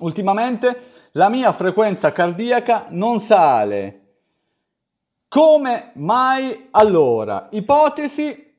[0.00, 4.02] ultimamente la mia frequenza cardiaca non sale.
[5.28, 7.48] Come mai allora?
[7.50, 8.56] Ipotesi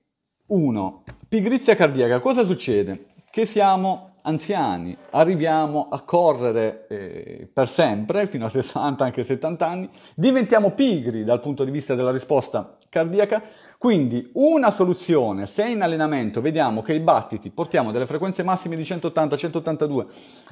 [0.48, 1.04] 1.
[1.28, 2.20] Pigrizia cardiaca.
[2.20, 3.14] Cosa succede?
[3.30, 9.90] Che siamo anziani, arriviamo a correre eh, per sempre, fino a 60, anche 70 anni,
[10.16, 13.42] diventiamo pigri dal punto di vista della risposta cardiaca,
[13.78, 18.86] quindi una soluzione, se in allenamento vediamo che i battiti portiamo delle frequenze massime di
[18.86, 20.06] 180, 182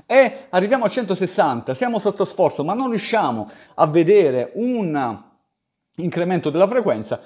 [0.05, 5.23] e arriviamo a 160, siamo sotto sforzo ma non riusciamo a vedere un
[5.95, 7.19] incremento della frequenza,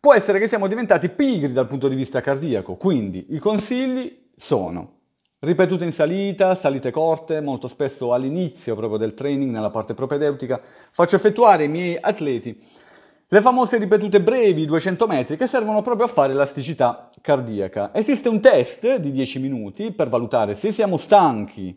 [0.00, 4.95] può essere che siamo diventati pigri dal punto di vista cardiaco, quindi i consigli sono
[5.38, 10.58] Ripetute in salita, salite corte, molto spesso all'inizio proprio del training, nella parte propedeutica,
[10.90, 12.58] faccio effettuare ai miei atleti
[13.28, 17.90] le famose ripetute brevi, 200 metri, che servono proprio a fare elasticità cardiaca.
[17.92, 21.76] Esiste un test di 10 minuti per valutare se siamo stanchi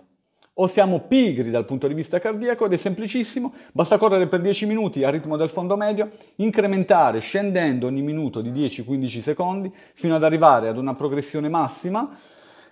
[0.53, 4.67] o siamo pigri dal punto di vista cardiaco ed è semplicissimo, basta correre per 10
[4.67, 10.23] minuti a ritmo del fondo medio, incrementare scendendo ogni minuto di 10-15 secondi fino ad
[10.23, 12.09] arrivare ad una progressione massima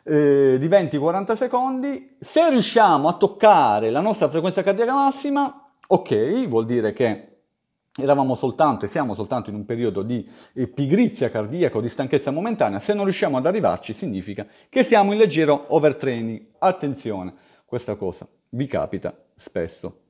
[0.08, 2.16] eh, di 20-40 secondi.
[2.20, 7.24] Se riusciamo a toccare la nostra frequenza cardiaca massima, ok, vuol dire che
[8.00, 10.28] eravamo soltanto e siamo soltanto in un periodo di
[10.74, 15.18] pigrizia cardiaca o di stanchezza momentanea, se non riusciamo ad arrivarci significa che siamo in
[15.18, 16.46] leggero overtraining.
[16.60, 17.34] Attenzione,
[17.66, 20.07] questa cosa vi capita spesso.